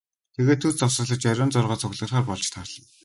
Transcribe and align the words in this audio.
Тэгээд 0.35 0.59
түр 0.61 0.73
завсарлаж 0.77 1.21
оройн 1.31 1.51
зургаад 1.53 1.81
цугларахаар 1.81 2.25
болж 2.29 2.45
тарлаа. 2.55 2.85